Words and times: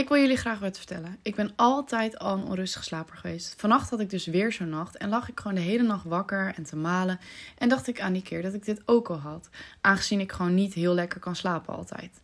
Ik 0.00 0.08
wil 0.08 0.18
jullie 0.18 0.36
graag 0.36 0.58
wat 0.58 0.76
vertellen. 0.76 1.18
Ik 1.22 1.34
ben 1.34 1.52
altijd 1.56 2.18
al 2.18 2.36
een 2.36 2.44
onrustige 2.44 2.84
slaper 2.84 3.16
geweest. 3.16 3.54
Vannacht 3.56 3.90
had 3.90 4.00
ik 4.00 4.10
dus 4.10 4.26
weer 4.26 4.52
zo'n 4.52 4.68
nacht 4.68 4.96
en 4.96 5.08
lag 5.08 5.28
ik 5.28 5.40
gewoon 5.40 5.54
de 5.54 5.60
hele 5.60 5.82
nacht 5.82 6.04
wakker 6.04 6.52
en 6.56 6.62
te 6.62 6.76
malen. 6.76 7.20
En 7.58 7.68
dacht 7.68 7.88
ik 7.88 8.00
aan 8.00 8.12
die 8.12 8.22
keer 8.22 8.42
dat 8.42 8.54
ik 8.54 8.64
dit 8.64 8.82
ook 8.84 9.08
al 9.08 9.18
had, 9.18 9.48
aangezien 9.80 10.20
ik 10.20 10.32
gewoon 10.32 10.54
niet 10.54 10.74
heel 10.74 10.94
lekker 10.94 11.20
kan 11.20 11.36
slapen 11.36 11.74
altijd. 11.74 12.20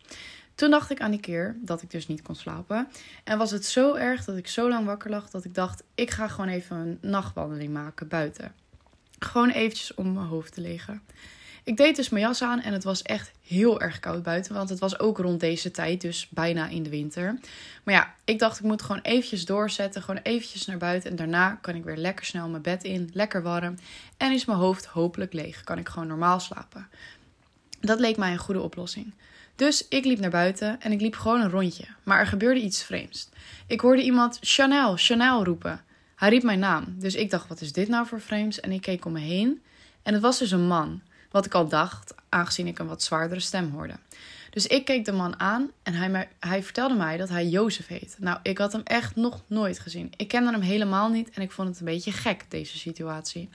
Toen 0.55 0.71
dacht 0.71 0.91
ik 0.91 1.01
aan 1.01 1.11
die 1.11 1.21
keer 1.21 1.57
dat 1.61 1.83
ik 1.83 1.91
dus 1.91 2.07
niet 2.07 2.23
kon 2.23 2.35
slapen. 2.35 2.89
En 3.25 3.39
was 3.39 3.51
het 3.51 3.65
zo 3.65 3.95
erg 3.95 4.25
dat 4.25 4.37
ik 4.37 4.49
zo 4.49 4.69
lang 4.69 4.87
wakker 4.87 5.11
lag 5.11 5.31
dat 5.31 5.45
ik 5.45 5.55
dacht: 5.55 5.83
ik 5.95 6.11
ga 6.11 6.29
gewoon 6.29 6.51
even 6.51 6.77
een 6.77 6.99
nachtwandeling 7.01 7.73
maken 7.73 8.09
buiten. 8.09 8.53
Gewoon 9.19 9.51
eventjes 9.51 9.95
om 9.95 10.13
mijn 10.13 10.27
hoofd 10.27 10.55
te 10.55 10.61
liggen. 10.61 11.03
Ik 11.67 11.77
deed 11.77 11.97
dus 11.97 12.09
mijn 12.09 12.25
jas 12.25 12.43
aan 12.43 12.61
en 12.61 12.73
het 12.73 12.85
was 12.85 13.03
echt 13.03 13.33
heel 13.47 13.81
erg 13.81 14.01
koud 14.01 14.23
buiten. 14.23 14.55
Want 14.55 14.69
het 14.69 14.79
was 14.79 14.99
ook 14.99 15.19
rond 15.19 15.41
deze 15.41 15.71
tijd, 15.71 16.01
dus 16.01 16.29
bijna 16.31 16.69
in 16.69 16.83
de 16.83 16.91
winter. 16.91 17.39
Maar 17.83 17.95
ja, 17.95 18.15
ik 18.25 18.39
dacht 18.39 18.59
ik 18.59 18.65
moet 18.65 18.83
gewoon 18.83 19.01
eventjes 19.03 19.45
doorzetten. 19.45 20.03
Gewoon 20.03 20.21
eventjes 20.23 20.67
naar 20.67 20.77
buiten. 20.77 21.11
En 21.11 21.17
daarna 21.17 21.59
kan 21.61 21.75
ik 21.75 21.85
weer 21.85 21.97
lekker 21.97 22.25
snel 22.25 22.49
mijn 22.49 22.63
bed 22.63 22.85
in. 22.85 23.11
Lekker 23.13 23.43
warm. 23.43 23.75
En 24.17 24.33
is 24.33 24.45
mijn 24.45 24.59
hoofd 24.59 24.87
hopelijk 24.87 25.33
leeg. 25.33 25.65
Kan 25.65 25.79
ik 25.79 25.89
gewoon 25.89 26.09
normaal 26.09 26.41
slapen. 26.41 26.89
Dat 27.81 28.01
leek 28.01 28.17
mij 28.17 28.33
een 28.33 28.39
goede 28.39 28.63
oplossing. 28.63 29.15
Dus 29.57 29.89
ik 29.89 30.05
liep 30.05 30.19
naar 30.19 30.31
buiten 30.31 30.81
en 30.81 30.93
ik 30.93 31.01
liep 31.01 31.15
gewoon 31.15 31.41
een 31.41 31.51
rondje. 31.51 31.85
Maar 32.03 32.19
er 32.19 32.27
gebeurde 32.27 32.61
iets 32.61 32.83
vreemds. 32.83 33.29
Ik 33.67 33.81
hoorde 33.81 34.03
iemand 34.03 34.39
Chanel, 34.41 34.97
Chanel 34.97 35.45
roepen. 35.45 35.85
Hij 36.17 36.29
riep 36.29 36.43
mijn 36.43 36.59
naam. 36.59 36.85
Dus 36.99 37.15
ik 37.15 37.31
dacht, 37.31 37.49
wat 37.49 37.61
is 37.61 37.73
dit 37.73 37.89
nou 37.89 38.07
voor 38.07 38.21
vreemds? 38.21 38.61
En 38.61 38.73
ik 38.73 38.81
keek 38.81 39.05
om 39.05 39.13
me 39.13 39.21
heen. 39.21 39.63
En 40.03 40.13
het 40.13 40.23
was 40.23 40.39
dus 40.39 40.51
een 40.51 40.67
man. 40.67 41.03
Wat 41.37 41.47
ik 41.47 41.55
al 41.55 41.69
dacht, 41.69 42.15
aangezien 42.29 42.67
ik 42.67 42.79
een 42.79 42.87
wat 42.87 43.03
zwaardere 43.03 43.41
stem 43.41 43.71
hoorde. 43.71 43.95
Dus 44.51 44.67
ik 44.67 44.85
keek 44.85 45.05
de 45.05 45.13
man 45.13 45.41
aan 45.41 45.71
en 45.83 45.95
hij, 45.95 46.29
hij 46.41 46.63
vertelde 46.63 46.95
mij 46.95 47.17
dat 47.17 47.29
hij 47.29 47.47
Jozef 47.47 47.87
heet. 47.87 48.17
Nou, 48.19 48.39
ik 48.43 48.59
had 48.59 48.73
hem 48.73 48.81
echt 48.85 49.17
nog 49.17 49.43
nooit 49.47 49.79
gezien. 49.79 50.13
Ik 50.17 50.29
kende 50.29 50.51
hem 50.51 50.61
helemaal 50.61 51.09
niet 51.09 51.31
en 51.31 51.43
ik 51.43 51.53
vond 51.53 51.69
het 51.69 51.79
een 51.79 51.85
beetje 51.85 52.13
gek, 52.13 52.45
deze 52.49 52.79
situatie. 52.79 53.49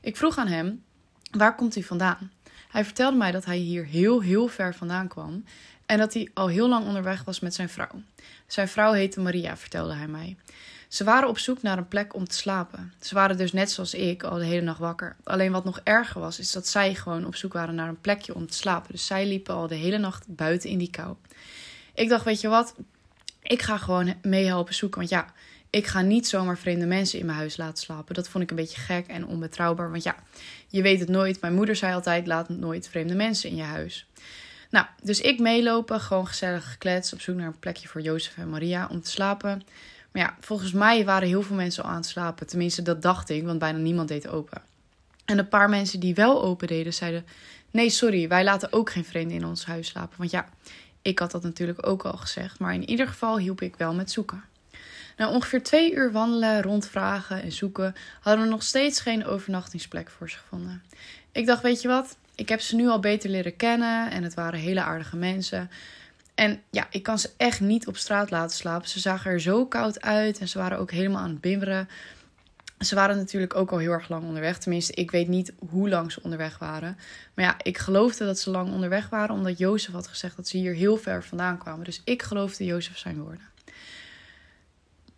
Ik 0.00 0.16
vroeg 0.16 0.38
aan 0.38 0.46
hem, 0.46 0.82
waar 1.30 1.54
komt 1.54 1.74
hij 1.74 1.82
vandaan? 1.82 2.32
Hij 2.68 2.84
vertelde 2.84 3.16
mij 3.16 3.32
dat 3.32 3.44
hij 3.44 3.56
hier 3.56 3.84
heel, 3.84 4.20
heel 4.20 4.48
ver 4.48 4.74
vandaan 4.74 5.08
kwam 5.08 5.44
en 5.88 5.98
dat 5.98 6.14
hij 6.14 6.28
al 6.34 6.48
heel 6.48 6.68
lang 6.68 6.86
onderweg 6.86 7.24
was 7.24 7.40
met 7.40 7.54
zijn 7.54 7.68
vrouw. 7.68 8.02
Zijn 8.46 8.68
vrouw 8.68 8.92
heette 8.92 9.20
Maria, 9.20 9.56
vertelde 9.56 9.94
hij 9.94 10.06
mij. 10.06 10.36
Ze 10.88 11.04
waren 11.04 11.28
op 11.28 11.38
zoek 11.38 11.62
naar 11.62 11.78
een 11.78 11.88
plek 11.88 12.14
om 12.14 12.28
te 12.28 12.34
slapen. 12.34 12.92
Ze 13.00 13.14
waren 13.14 13.36
dus 13.36 13.52
net 13.52 13.70
zoals 13.70 13.94
ik 13.94 14.22
al 14.22 14.38
de 14.38 14.44
hele 14.44 14.60
nacht 14.60 14.78
wakker. 14.78 15.16
Alleen 15.24 15.52
wat 15.52 15.64
nog 15.64 15.80
erger 15.84 16.20
was, 16.20 16.38
is 16.38 16.52
dat 16.52 16.68
zij 16.68 16.94
gewoon 16.94 17.26
op 17.26 17.36
zoek 17.36 17.52
waren 17.52 17.74
naar 17.74 17.88
een 17.88 18.00
plekje 18.00 18.34
om 18.34 18.46
te 18.46 18.56
slapen. 18.56 18.92
Dus 18.92 19.06
zij 19.06 19.26
liepen 19.26 19.54
al 19.54 19.66
de 19.66 19.74
hele 19.74 19.98
nacht 19.98 20.24
buiten 20.26 20.70
in 20.70 20.78
die 20.78 20.90
kou. 20.90 21.16
Ik 21.94 22.08
dacht, 22.08 22.24
weet 22.24 22.40
je 22.40 22.48
wat? 22.48 22.74
Ik 23.42 23.62
ga 23.62 23.78
gewoon 23.78 24.14
meehelpen 24.22 24.74
zoeken. 24.74 24.98
Want 24.98 25.10
ja, 25.10 25.32
ik 25.70 25.86
ga 25.86 26.00
niet 26.00 26.28
zomaar 26.28 26.58
vreemde 26.58 26.86
mensen 26.86 27.18
in 27.18 27.26
mijn 27.26 27.38
huis 27.38 27.56
laten 27.56 27.82
slapen. 27.84 28.14
Dat 28.14 28.28
vond 28.28 28.44
ik 28.44 28.50
een 28.50 28.56
beetje 28.56 28.80
gek 28.80 29.06
en 29.06 29.26
onbetrouwbaar. 29.26 29.90
Want 29.90 30.02
ja, 30.02 30.16
je 30.68 30.82
weet 30.82 31.00
het 31.00 31.08
nooit. 31.08 31.40
Mijn 31.40 31.54
moeder 31.54 31.76
zei 31.76 31.94
altijd: 31.94 32.26
laat 32.26 32.48
nooit 32.48 32.88
vreemde 32.88 33.14
mensen 33.14 33.50
in 33.50 33.56
je 33.56 33.62
huis. 33.62 34.06
Nou, 34.70 34.86
dus 35.02 35.20
ik 35.20 35.38
meelopen, 35.38 36.00
gewoon 36.00 36.26
gezellig 36.26 36.70
gekletst, 36.70 37.12
op 37.12 37.20
zoek 37.20 37.36
naar 37.36 37.46
een 37.46 37.58
plekje 37.58 37.88
voor 37.88 38.00
Jozef 38.00 38.36
en 38.36 38.50
Maria 38.50 38.88
om 38.90 39.02
te 39.02 39.10
slapen. 39.10 39.62
Maar 40.12 40.22
ja, 40.22 40.36
volgens 40.40 40.72
mij 40.72 41.04
waren 41.04 41.28
heel 41.28 41.42
veel 41.42 41.56
mensen 41.56 41.82
al 41.84 41.90
aan 41.90 41.96
het 41.96 42.06
slapen. 42.06 42.46
Tenminste, 42.46 42.82
dat 42.82 43.02
dacht 43.02 43.28
ik, 43.28 43.44
want 43.44 43.58
bijna 43.58 43.78
niemand 43.78 44.08
deed 44.08 44.28
open. 44.28 44.62
En 45.24 45.38
een 45.38 45.48
paar 45.48 45.68
mensen 45.68 46.00
die 46.00 46.14
wel 46.14 46.42
open 46.42 46.66
deden, 46.66 46.94
zeiden: 46.94 47.26
Nee, 47.70 47.90
sorry, 47.90 48.28
wij 48.28 48.44
laten 48.44 48.72
ook 48.72 48.90
geen 48.90 49.04
vreemden 49.04 49.36
in 49.36 49.44
ons 49.44 49.64
huis 49.64 49.88
slapen. 49.88 50.18
Want 50.18 50.30
ja, 50.30 50.48
ik 51.02 51.18
had 51.18 51.30
dat 51.30 51.42
natuurlijk 51.42 51.86
ook 51.86 52.04
al 52.04 52.16
gezegd. 52.16 52.58
Maar 52.58 52.74
in 52.74 52.88
ieder 52.88 53.08
geval 53.08 53.38
hielp 53.38 53.60
ik 53.60 53.76
wel 53.76 53.94
met 53.94 54.10
zoeken. 54.10 54.44
Na 55.16 55.30
ongeveer 55.30 55.62
twee 55.62 55.92
uur 55.94 56.12
wandelen, 56.12 56.62
rondvragen 56.62 57.42
en 57.42 57.52
zoeken, 57.52 57.94
hadden 58.20 58.44
we 58.44 58.50
nog 58.50 58.62
steeds 58.62 59.00
geen 59.00 59.26
overnachtingsplek 59.26 60.10
voor 60.10 60.30
ze 60.30 60.36
gevonden. 60.36 60.82
Ik 61.32 61.46
dacht, 61.46 61.62
weet 61.62 61.82
je 61.82 61.88
wat? 61.88 62.16
Ik 62.38 62.48
heb 62.48 62.60
ze 62.60 62.76
nu 62.76 62.88
al 62.88 63.00
beter 63.00 63.30
leren 63.30 63.56
kennen 63.56 64.10
en 64.10 64.22
het 64.22 64.34
waren 64.34 64.58
hele 64.58 64.82
aardige 64.82 65.16
mensen. 65.16 65.70
En 66.34 66.62
ja, 66.70 66.86
ik 66.90 67.02
kan 67.02 67.18
ze 67.18 67.30
echt 67.36 67.60
niet 67.60 67.86
op 67.86 67.96
straat 67.96 68.30
laten 68.30 68.56
slapen. 68.56 68.88
Ze 68.88 69.00
zagen 69.00 69.30
er 69.30 69.40
zo 69.40 69.66
koud 69.66 70.00
uit 70.00 70.38
en 70.38 70.48
ze 70.48 70.58
waren 70.58 70.78
ook 70.78 70.90
helemaal 70.90 71.22
aan 71.22 71.30
het 71.30 71.40
bimberen. 71.40 71.88
Ze 72.78 72.94
waren 72.94 73.16
natuurlijk 73.16 73.54
ook 73.54 73.70
al 73.70 73.78
heel 73.78 73.92
erg 73.92 74.08
lang 74.08 74.24
onderweg. 74.24 74.58
Tenminste, 74.58 74.92
ik 74.92 75.10
weet 75.10 75.28
niet 75.28 75.52
hoe 75.70 75.88
lang 75.88 76.12
ze 76.12 76.22
onderweg 76.22 76.58
waren. 76.58 76.98
Maar 77.34 77.44
ja, 77.44 77.56
ik 77.62 77.78
geloofde 77.78 78.24
dat 78.24 78.38
ze 78.38 78.50
lang 78.50 78.72
onderweg 78.72 79.08
waren, 79.08 79.34
omdat 79.34 79.58
Jozef 79.58 79.92
had 79.92 80.08
gezegd 80.08 80.36
dat 80.36 80.48
ze 80.48 80.56
hier 80.56 80.74
heel 80.74 80.96
ver 80.96 81.24
vandaan 81.24 81.58
kwamen. 81.58 81.84
Dus 81.84 82.00
ik 82.04 82.22
geloofde 82.22 82.64
Jozef 82.64 82.98
zijn 82.98 83.22
woorden. 83.22 83.48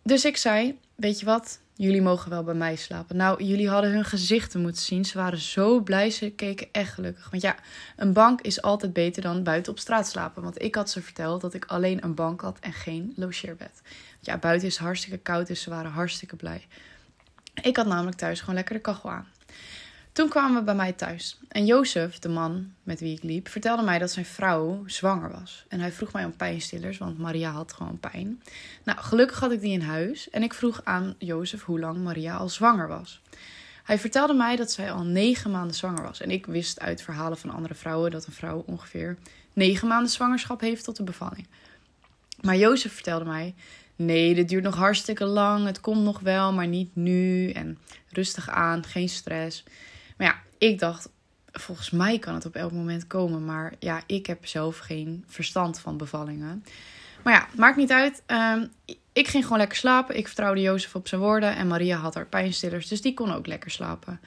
Dus 0.03 0.25
ik 0.25 0.37
zei: 0.37 0.79
Weet 0.95 1.19
je 1.19 1.25
wat? 1.25 1.59
Jullie 1.81 2.01
mogen 2.01 2.29
wel 2.29 2.43
bij 2.43 2.53
mij 2.53 2.75
slapen. 2.75 3.15
Nou, 3.15 3.43
jullie 3.43 3.69
hadden 3.69 3.91
hun 3.91 4.05
gezichten 4.05 4.61
moeten 4.61 4.81
zien. 4.81 5.05
Ze 5.05 5.17
waren 5.17 5.37
zo 5.37 5.79
blij. 5.79 6.09
Ze 6.09 6.31
keken 6.31 6.67
echt 6.71 6.93
gelukkig. 6.93 7.29
Want 7.29 7.43
ja, 7.43 7.55
een 7.95 8.13
bank 8.13 8.41
is 8.41 8.61
altijd 8.61 8.93
beter 8.93 9.21
dan 9.21 9.43
buiten 9.43 9.71
op 9.71 9.79
straat 9.79 10.07
slapen. 10.07 10.43
Want 10.43 10.61
ik 10.61 10.75
had 10.75 10.89
ze 10.89 11.01
verteld 11.01 11.41
dat 11.41 11.53
ik 11.53 11.65
alleen 11.65 12.03
een 12.03 12.15
bank 12.15 12.41
had 12.41 12.59
en 12.59 12.73
geen 12.73 13.13
logeerbed. 13.15 13.81
Want 13.83 14.25
ja, 14.25 14.37
buiten 14.37 14.67
is 14.67 14.77
hartstikke 14.77 15.17
koud, 15.17 15.47
dus 15.47 15.61
ze 15.61 15.69
waren 15.69 15.91
hartstikke 15.91 16.35
blij. 16.35 16.67
Ik 17.61 17.75
had 17.75 17.85
namelijk 17.85 18.17
thuis 18.17 18.39
gewoon 18.39 18.55
lekker 18.55 18.75
de 18.75 18.81
kachel 18.81 19.11
aan. 19.11 19.27
Toen 20.11 20.29
kwamen 20.29 20.57
we 20.57 20.63
bij 20.63 20.75
mij 20.75 20.93
thuis. 20.93 21.39
En 21.47 21.65
Jozef, 21.65 22.19
de 22.19 22.29
man 22.29 22.73
met 22.83 22.99
wie 22.99 23.15
ik 23.15 23.23
liep, 23.23 23.47
vertelde 23.47 23.83
mij 23.83 23.99
dat 23.99 24.11
zijn 24.11 24.25
vrouw 24.25 24.83
zwanger 24.85 25.31
was. 25.31 25.65
En 25.67 25.79
hij 25.79 25.91
vroeg 25.91 26.13
mij 26.13 26.25
om 26.25 26.35
pijnstillers, 26.35 26.97
want 26.97 27.17
Maria 27.17 27.51
had 27.51 27.73
gewoon 27.73 27.99
pijn. 27.99 28.41
Nou, 28.83 28.99
gelukkig 28.99 29.39
had 29.39 29.51
ik 29.51 29.61
die 29.61 29.71
in 29.71 29.81
huis. 29.81 30.29
En 30.29 30.43
ik 30.43 30.53
vroeg 30.53 30.81
aan 30.83 31.15
Jozef 31.17 31.63
hoe 31.63 31.79
lang 31.79 31.97
Maria 31.97 32.35
al 32.35 32.49
zwanger 32.49 32.87
was. 32.87 33.21
Hij 33.83 33.99
vertelde 33.99 34.33
mij 34.33 34.55
dat 34.55 34.71
zij 34.71 34.91
al 34.91 35.03
negen 35.03 35.51
maanden 35.51 35.75
zwanger 35.75 36.03
was. 36.03 36.21
En 36.21 36.31
ik 36.31 36.45
wist 36.45 36.79
uit 36.79 37.01
verhalen 37.01 37.37
van 37.37 37.49
andere 37.49 37.73
vrouwen 37.73 38.11
dat 38.11 38.25
een 38.25 38.33
vrouw 38.33 38.63
ongeveer 38.65 39.17
negen 39.53 39.87
maanden 39.87 40.11
zwangerschap 40.11 40.61
heeft 40.61 40.83
tot 40.83 40.95
de 40.95 41.03
bevalling. 41.03 41.47
Maar 42.41 42.57
Jozef 42.57 42.93
vertelde 42.93 43.25
mij: 43.25 43.55
nee, 43.95 44.35
dit 44.35 44.49
duurt 44.49 44.63
nog 44.63 44.75
hartstikke 44.75 45.25
lang. 45.25 45.65
Het 45.65 45.81
komt 45.81 46.03
nog 46.03 46.19
wel, 46.19 46.53
maar 46.53 46.67
niet 46.67 46.95
nu. 46.95 47.49
En 47.49 47.77
rustig 48.09 48.49
aan, 48.49 48.83
geen 48.83 49.09
stress. 49.09 49.63
Maar 50.21 50.29
ja, 50.29 50.67
ik 50.67 50.79
dacht, 50.79 51.09
volgens 51.51 51.89
mij 51.89 52.19
kan 52.19 52.33
het 52.33 52.45
op 52.45 52.55
elk 52.55 52.71
moment 52.71 53.07
komen. 53.07 53.45
Maar 53.45 53.73
ja, 53.79 54.01
ik 54.05 54.25
heb 54.25 54.45
zelf 54.45 54.77
geen 54.77 55.23
verstand 55.27 55.79
van 55.79 55.97
bevallingen. 55.97 56.63
Maar 57.23 57.33
ja, 57.33 57.47
maakt 57.55 57.77
niet 57.77 57.91
uit. 57.91 58.23
Ehm, 58.25 58.65
ik 59.13 59.27
ging 59.27 59.43
gewoon 59.43 59.57
lekker 59.57 59.77
slapen. 59.77 60.17
Ik 60.17 60.27
vertrouwde 60.27 60.61
Jozef 60.61 60.95
op 60.95 61.07
zijn 61.07 61.21
woorden. 61.21 61.55
En 61.55 61.67
Maria 61.67 61.97
had 61.97 62.13
haar 62.13 62.25
pijnstillers, 62.25 62.87
dus 62.87 63.01
die 63.01 63.13
kon 63.13 63.33
ook 63.33 63.47
lekker 63.47 63.71
slapen. 63.71 64.19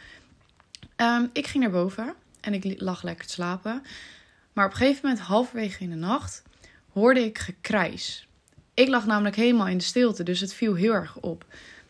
Ehm, 0.97 1.27
ik 1.33 1.47
ging 1.47 1.63
naar 1.63 1.73
boven 1.73 2.15
en 2.41 2.55
ik 2.55 2.81
lag 2.81 3.03
lekker 3.03 3.27
te 3.27 3.33
slapen. 3.33 3.83
Maar 4.53 4.67
op 4.67 4.71
een 4.71 4.77
gegeven 4.77 5.09
moment, 5.09 5.27
halverwege 5.27 5.83
in 5.83 5.91
de 5.91 5.97
nacht, 5.97 6.43
hoorde 6.93 7.25
ik 7.25 7.39
gekrijs. 7.39 8.29
Ik 8.75 8.89
lag 8.89 9.07
namelijk 9.07 9.37
helemaal 9.37 9.69
in 9.69 9.79
de 9.79 9.85
stilte, 9.85 10.23
dus 10.23 10.41
het 10.41 10.55
viel 10.55 10.75
heel 10.75 10.93
erg 10.93 11.17
op. 11.17 11.45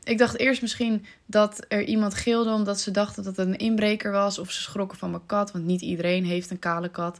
Ik 0.04 0.18
dacht 0.18 0.38
eerst 0.38 0.62
misschien 0.62 1.04
dat 1.26 1.64
er 1.68 1.82
iemand 1.82 2.14
gilde 2.14 2.52
omdat 2.52 2.80
ze 2.80 2.90
dachten 2.90 3.24
dat 3.24 3.36
het 3.36 3.46
een 3.46 3.56
inbreker 3.56 4.12
was. 4.12 4.38
Of 4.38 4.50
ze 4.50 4.62
schrokken 4.62 4.98
van 4.98 5.10
mijn 5.10 5.26
kat, 5.26 5.52
want 5.52 5.64
niet 5.64 5.80
iedereen 5.80 6.24
heeft 6.24 6.50
een 6.50 6.58
kale 6.58 6.88
kat. 6.88 7.18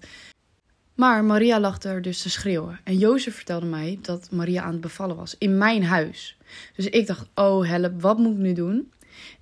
Maar 0.95 1.25
Maria 1.25 1.61
lag 1.61 1.83
er 1.83 2.03
dus 2.03 2.23
te 2.23 2.31
schreeuwen. 2.31 2.81
En 2.85 2.99
Jozef 2.99 3.35
vertelde 3.35 3.67
mij 3.67 3.99
dat 4.03 4.31
Maria 4.31 4.63
aan 4.63 4.73
het 4.73 4.81
bevallen 4.81 5.17
was. 5.17 5.39
In 5.39 5.59
mijn 5.59 5.85
huis. 5.85 6.37
Dus 6.77 6.87
ik 6.87 7.07
dacht, 7.07 7.29
oh 7.35 7.69
help, 7.69 8.01
wat 8.01 8.19
moet 8.19 8.33
ik 8.33 8.39
nu 8.39 8.53
doen? 8.53 8.93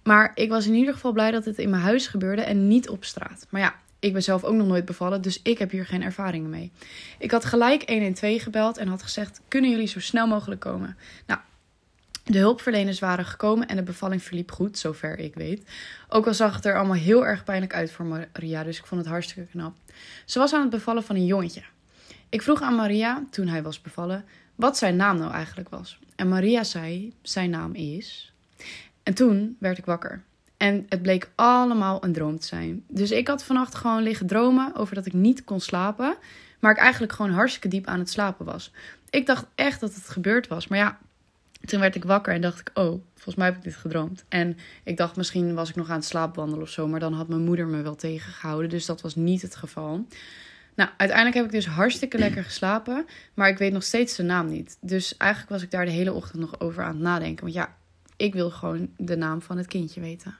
Maar 0.03 0.33
ik 0.35 0.49
was 0.49 0.67
in 0.67 0.75
ieder 0.75 0.95
geval 0.95 1.13
blij 1.13 1.31
dat 1.31 1.45
het 1.45 1.59
in 1.59 1.71
mijn 1.71 1.83
huis 1.83 2.07
gebeurde 2.07 2.43
en 2.43 2.69
niet 2.69 2.89
op 2.89 3.05
straat. 3.05 3.47
Maar 3.51 3.61
ja, 3.61 3.75
ik 3.99 4.13
ben 4.13 4.23
zelf 4.23 4.45
ook 4.45 4.55
nog 4.55 4.67
nooit 4.67 4.85
bevallen, 4.85 5.23
dus 5.23 5.41
ik 5.43 5.59
heb 5.59 5.71
hier 5.71 5.87
geen 5.87 6.03
ervaringen 6.03 6.51
mee. 6.51 6.73
Ik 7.19 7.31
had 7.31 7.45
gelijk 7.45 7.89
112 7.89 8.43
gebeld 8.43 8.79
en 8.79 8.89
had 8.89 9.03
gezegd: 9.03 9.41
Kunnen 9.49 9.71
jullie 9.71 9.87
zo 9.87 10.01
snel 10.01 10.27
mogelijk 10.27 10.61
komen? 10.61 10.97
Nou, 11.27 11.41
de 12.25 12.39
hulpverleners 12.39 12.99
waren 12.99 13.25
gekomen 13.25 13.69
en 13.69 13.77
de 13.77 13.83
bevalling 13.83 14.23
verliep 14.23 14.51
goed, 14.51 14.79
zover 14.79 15.19
ik 15.19 15.35
weet. 15.35 15.71
Ook 16.09 16.27
al 16.27 16.35
zag 16.35 16.55
het 16.55 16.65
er 16.65 16.77
allemaal 16.77 16.97
heel 16.97 17.27
erg 17.27 17.45
pijnlijk 17.45 17.75
uit 17.75 17.91
voor 17.91 18.05
Maria, 18.05 18.65
dus 18.65 18.79
ik 18.79 18.87
vond 18.87 19.01
het 19.01 19.11
hartstikke 19.11 19.51
knap. 19.51 19.75
Ze 20.25 20.39
was 20.39 20.53
aan 20.53 20.61
het 20.61 20.71
bevallen 20.71 21.03
van 21.03 21.17
een 21.17 21.27
jongetje. 21.27 21.63
Ik 22.29 22.43
vroeg 22.43 22.63
aan 22.63 22.75
Maria, 22.75 23.25
toen 23.31 23.47
hij 23.47 23.63
was 23.63 23.81
bevallen, 23.81 24.25
wat 24.55 24.77
zijn 24.77 24.97
naam 24.97 25.19
nou 25.19 25.33
eigenlijk 25.33 25.69
was. 25.69 25.99
En 26.17 26.29
Maria 26.29 26.65
zei: 26.65 27.13
Zijn 27.23 27.51
naam 27.51 27.75
is. 27.75 28.33
En 29.03 29.15
toen 29.15 29.57
werd 29.59 29.79
ik 29.79 29.85
wakker. 29.85 30.23
En 30.57 30.87
het 30.89 31.03
bleek 31.03 31.31
allemaal 31.35 32.05
een 32.05 32.13
droom 32.13 32.39
te 32.39 32.47
zijn. 32.47 32.85
Dus 32.89 33.11
ik 33.11 33.29
had 33.29 33.45
vannacht 33.45 33.75
gewoon 33.75 34.03
liggen 34.03 34.27
dromen 34.27 34.75
over 34.75 34.95
dat 34.95 35.07
ik 35.07 35.13
niet 35.13 35.45
kon 35.45 35.61
slapen. 35.61 36.17
Maar 36.59 36.71
ik 36.71 36.79
eigenlijk 36.79 37.13
gewoon 37.13 37.33
hartstikke 37.33 37.69
diep 37.69 37.87
aan 37.87 37.99
het 37.99 38.11
slapen 38.11 38.45
was. 38.45 38.73
Ik 39.11 39.27
dacht 39.27 39.47
echt 39.55 39.81
dat 39.81 39.95
het 39.95 40.09
gebeurd 40.09 40.49
was. 40.49 40.69
Maar 40.69 40.79
ja, 40.79 40.99
toen 41.65 41.81
werd 41.81 41.95
ik 41.95 42.05
wakker 42.05 42.35
en 42.35 42.41
dacht 42.41 42.61
ik, 42.61 42.71
oh, 42.75 43.03
volgens 43.15 43.35
mij 43.35 43.47
heb 43.47 43.57
ik 43.57 43.63
dit 43.63 43.77
gedroomd. 43.77 44.25
En 44.29 44.57
ik 44.85 44.97
dacht, 44.97 45.17
misschien 45.17 45.55
was 45.55 45.69
ik 45.69 45.77
nog 45.77 45.91
aan 45.91 45.97
het 45.97 46.05
slaapwandelen 46.05 46.63
of 46.63 46.69
zo, 46.69 46.89
maar 46.89 47.01
dan 47.01 47.13
had 47.13 47.29
mijn 47.29 47.45
moeder 47.45 47.67
me 47.67 47.83
wel 47.83 47.95
tegengehouden. 47.95 48.71
Dus 48.71 48.87
dat 48.87 49.01
was 49.01 49.15
niet 49.15 49.43
het 49.43 49.57
geval. 49.57 50.07
Nou, 50.75 50.91
uiteindelijk 50.97 51.37
heb 51.37 51.45
ik 51.45 51.53
dus 51.53 51.67
hartstikke 51.67 52.19
lekker 52.19 52.45
geslapen. 52.45 53.07
Maar 53.35 53.49
ik 53.49 53.59
weet 53.59 53.73
nog 53.73 53.83
steeds 53.83 54.17
de 54.17 54.23
naam 54.23 54.49
niet. 54.49 54.77
Dus 54.81 55.17
eigenlijk 55.17 55.53
was 55.53 55.63
ik 55.63 55.71
daar 55.71 55.85
de 55.85 55.91
hele 55.91 56.13
ochtend 56.13 56.41
nog 56.41 56.61
over 56.61 56.83
aan 56.83 56.95
het 56.95 57.03
nadenken. 57.03 57.45
Want 57.45 57.57
ja, 57.57 57.77
ik 58.17 58.33
wil 58.33 58.51
gewoon 58.51 58.91
de 58.97 59.17
naam 59.17 59.43
van 59.43 59.57
het 59.57 59.67
kindje 59.67 60.01
weten. 60.01 60.37